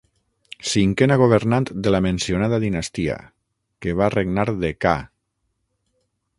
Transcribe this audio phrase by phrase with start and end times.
[0.69, 3.19] Cinquena governant de la mencionada dinastia,
[3.85, 4.99] que va regnar de ca.